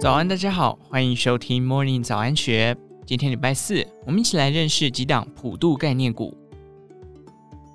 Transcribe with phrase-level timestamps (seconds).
[0.00, 2.74] 早安，大家好，欢迎收听 Morning 早安学。
[3.04, 6.34] 今天礼拜四，我们一起来认识几档普度概念股。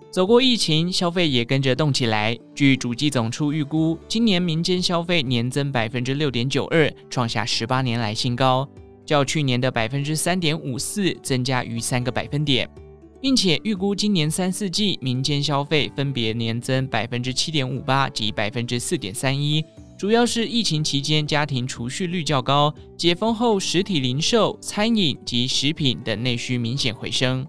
[0.09, 2.35] 走过疫情，消费也跟着动起来。
[2.55, 8.67] 据主计总处预估，今年民间消费年增百分之六点九二，创下十八年来新高，
[9.05, 12.67] 较去年的百分之三点五四增加逾三个百分点，
[13.21, 19.63] 并且预估今年三四季民间消费分别年增百分之七点五八及百分之四点三一。
[19.97, 27.47] 主要是疫情期间家庭储蓄率较高，解封后实体零售、餐饮及食品等内需明显回升。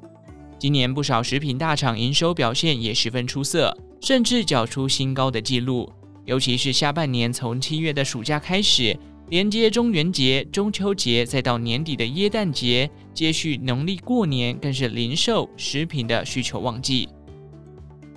[0.56, 5.90] 今年不少食品大厂营收表现也十分出色，甚至缴出新高的纪录。
[6.24, 8.96] 尤其是下半年从七月的暑假开始，
[9.28, 17.08] 连接中元节、中秋节，再到年底的耶诞节，接续农历过年，更是零售、食品的需求旺季。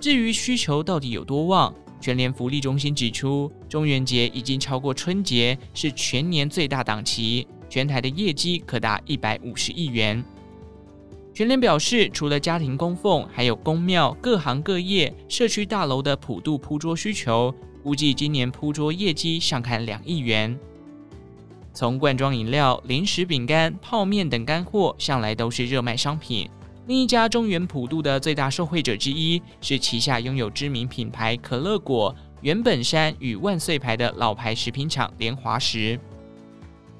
[0.00, 1.74] 至于需求到底有多旺？
[2.00, 10.24] 全联福利中心指出，中元节已经超过春节，是全年最大档期，全台的业绩可达一百五十亿元。
[11.32, 20.58] 全联表示，除了家庭供奉，还有宫庙、各行各业、社区大楼的普度铺桌需求，估计今年铺桌业绩上看两亿元。
[21.72, 26.50] 从罐装饮料、零食、饼干、泡面等干货，向来都是热卖商品。
[26.86, 35.98] 另一家中原普渡的最大受惠者之一是旗下拥有知名品牌可乐果、原本山与万岁牌的老牌食品厂联华食。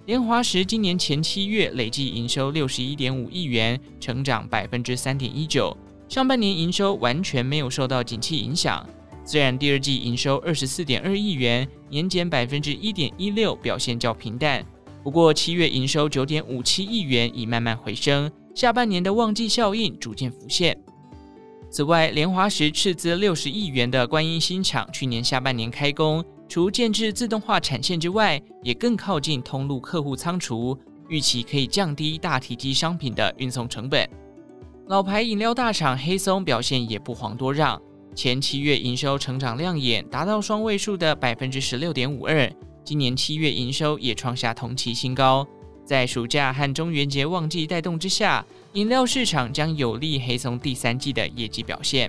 [0.07, 5.77] 联华食今年前七月累计营收六十一点五亿元，成长百分之三点一九。
[6.09, 8.85] 上半年营收完全没有受到景气影响，
[9.25, 14.65] 虽然第二季营收二十四点二亿元，年减百分之一点一六，表现较平淡。
[15.03, 18.31] 不过七月营收九点五七亿元，已慢慢回升。
[18.55, 20.77] 下半年的旺季效应逐渐浮现。
[21.71, 30.77] 此外，联华石斥资六十亿元的观音新厂去年下半年开工，除建置自动化产线之外，也更靠近通路客户仓储，
[31.09, 34.09] 预期可以降低大体积商品的运送成本。
[34.89, 37.81] 老牌饮料大厂黑松表现也不遑多让，
[38.17, 45.47] 前七月营收成长亮眼，达到双位数的百分之十六点五二，今年七月营收也创下同期新高。
[45.91, 52.09] 在暑假和中元节旺季带动之下，饮料市场将有利黑松第三季的业绩表现。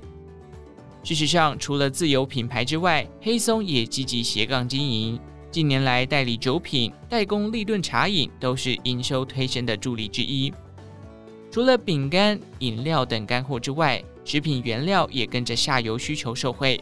[1.01, 5.19] 事实上，除了自有品牌之外，黑松也积极斜杠经营。
[5.49, 10.53] 近年来，代理酒品、代工立顿茶饮都是营收推升的助力之一。
[11.49, 16.79] 除了饼干、饮料等干货之外，食品原料也跟着下游需求受惠。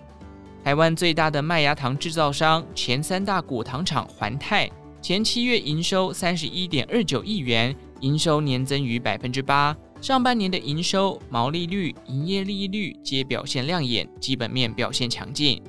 [0.66, 4.70] 台湾最大的麦芽糖制造商、前三大果糖厂环泰。
[5.02, 9.76] 前七月营收三十一点二九亿元，营收年增逾百分之八。
[10.02, 15.62] 上半年的营收、毛利率、营业利率皆表现亮眼，基本面表现强劲。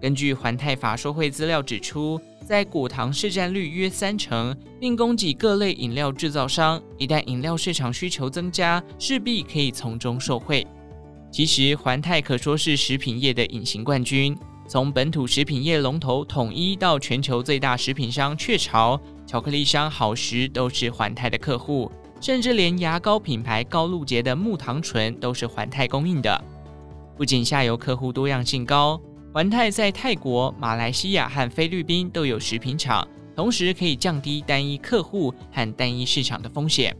[0.00, 6.82] 根据环泰法说会资料指出，在果糖市占率约三成，并供给各类饮料制造商。
[6.98, 10.66] 一旦饮料市场需求增加，势必可以从中受惠。
[11.30, 14.36] 其实环泰可说是食品业的隐形冠军。
[14.66, 26.42] 从本土食品业龙头统一到全球最大食品商雀巢、巧克力商好时都是环泰的客户，甚至连牙膏品牌高露洁的木糖醇都是环泰供应的。
[27.16, 28.98] 不仅下游客户多样性高，
[29.32, 36.96] 环泰在泰国、马来西亚和菲律宾都有食品厂，同时可以降低单一客户和单一市场的风险。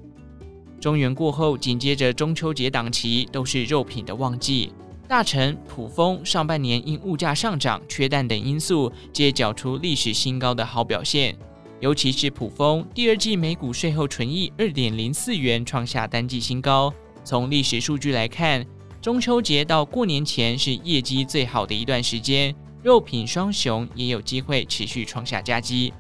[0.79, 4.71] 中元过后，紧接着中秋节档期都是肉品的旺季。
[5.07, 11.37] 大成、普丰上半年因物价上涨、缺蛋等因素，皆缴出历史新高的好表现。
[11.81, 16.93] 尤其是普丰，第二季每股税后纯益二点零四元，创下单季新高。
[17.23, 18.65] 从历史数据来看，
[19.03, 25.93] 中秋节到过年前是业绩最好的一段时间，肉品双雄也有机会持续创下佳绩。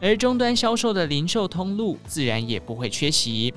[0.00, 3.54] 而终端销售的零售通路自然也不会缺席。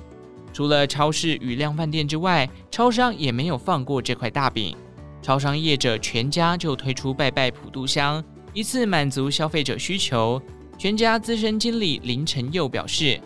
[0.53, 4.75] 除了超市与量贩店之外，超商也没有放过这块大饼。
[5.21, 8.23] 超商业者全家就推出拜拜普渡香，
[8.53, 10.41] 一次满足消费者需求。
[10.77, 13.19] 全家资深经理林晨佑表示，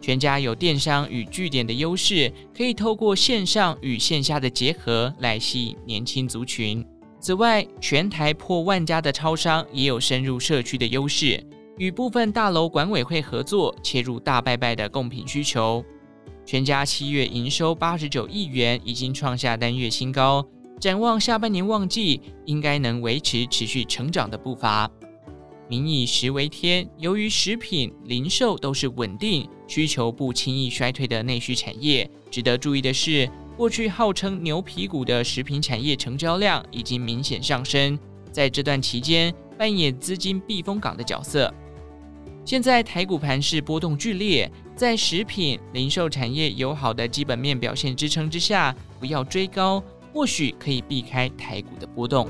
[0.00, 6.86] 全家有电商与据点的优势，可以透过线上与线下的结合来吸引年轻族群。
[7.18, 11.44] 此外，全台破万家的超商也有深入社区的优势，
[11.76, 15.84] 与部分大楼管委会合作，切入大拜拜的贡品需求。
[16.50, 20.44] 全家七月营收八十九亿元，已经创下单月新高。
[20.80, 24.90] 展望下半年旺季，应该能维持持续成长的步伐。
[25.68, 32.10] 民以食为天，由于食品、零售都是稳定、需求不轻易衰退的内需产业。
[32.32, 37.96] 值得注意的是，过去号称牛皮股的食品产业成交量已经明显上升，
[38.32, 41.54] 在这段期间扮演资金避风港的角色。
[42.42, 44.50] 现在台股盘势波动剧烈，
[44.80, 52.26] 在食品零售产业友好的基本面表现支撑之下，不要追高，或许可以避开台股的波动。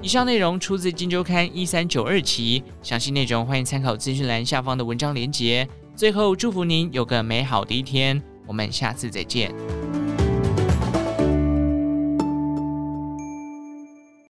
[0.00, 5.68] 以上内容出自《金周刊》一三九二期，详细内容欢迎参考资讯栏下方的文章连结。
[5.94, 9.54] 最后，祝福您有个美好的一天，我们下次再见。